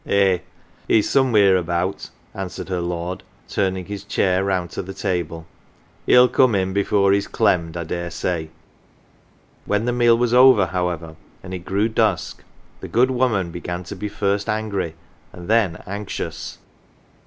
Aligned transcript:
62 0.03 0.15
CELEBRITIES" 0.15 0.47
Eh! 0.87 0.87
he's 0.95 1.09
somewheer 1.11 1.55
about," 1.55 2.09
answered 2.33 2.69
her 2.69 2.81
lord, 2.81 3.21
turning 3.47 3.85
his 3.85 4.03
chair 4.03 4.43
round 4.43 4.71
to 4.71 4.81
the 4.81 4.95
table. 4.95 5.45
"He'il 6.07 6.27
come 6.27 6.55
in 6.55 6.73
before 6.73 7.13
he's 7.13 7.27
clemmed 7.27 7.77
I 7.77 7.83
daresay. 7.83 8.45
1' 8.45 8.49
When 9.67 9.85
the 9.85 9.91
meal 9.93 10.17
was 10.17 10.33
over, 10.33 10.65
however, 10.65 11.17
and 11.43 11.53
it 11.53 11.59
grew 11.65 11.87
dusk, 11.87 12.43
the 12.79 12.87
good 12.87 13.11
woman 13.11 13.51
began 13.51 13.83
to 13.83 13.95
be 13.95 14.09
first 14.09 14.49
angry, 14.49 14.95
and 15.31 15.47
then 15.47 15.83
anxious. 15.85 16.57